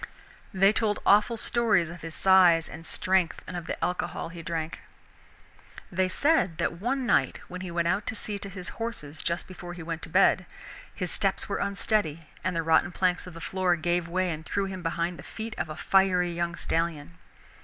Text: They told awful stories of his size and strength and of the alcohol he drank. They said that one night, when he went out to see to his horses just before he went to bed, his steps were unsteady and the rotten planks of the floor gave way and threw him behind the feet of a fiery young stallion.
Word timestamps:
They 0.51 0.73
told 0.73 0.97
awful 1.05 1.37
stories 1.37 1.91
of 1.91 2.01
his 2.01 2.15
size 2.15 2.67
and 2.67 2.87
strength 2.87 3.43
and 3.45 3.55
of 3.55 3.67
the 3.67 3.77
alcohol 3.85 4.29
he 4.29 4.41
drank. 4.41 4.79
They 5.91 6.09
said 6.09 6.57
that 6.57 6.81
one 6.81 7.05
night, 7.05 7.37
when 7.47 7.61
he 7.61 7.69
went 7.69 7.87
out 7.87 8.07
to 8.07 8.15
see 8.15 8.39
to 8.39 8.49
his 8.49 8.69
horses 8.81 9.21
just 9.21 9.45
before 9.47 9.73
he 9.73 9.83
went 9.83 10.01
to 10.01 10.09
bed, 10.09 10.47
his 10.91 11.11
steps 11.11 11.47
were 11.47 11.57
unsteady 11.59 12.25
and 12.43 12.55
the 12.55 12.63
rotten 12.63 12.91
planks 12.91 13.27
of 13.27 13.35
the 13.35 13.39
floor 13.41 13.75
gave 13.75 14.07
way 14.07 14.31
and 14.31 14.43
threw 14.43 14.65
him 14.65 14.81
behind 14.81 15.19
the 15.19 15.21
feet 15.21 15.53
of 15.59 15.69
a 15.69 15.75
fiery 15.77 16.31
young 16.33 16.55
stallion. 16.55 17.19